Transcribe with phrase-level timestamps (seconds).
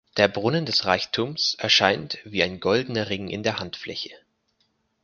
[0.17, 4.09] Der Brunnen des Reichtums erscheint wie ein goldener Ring in der Handfläche.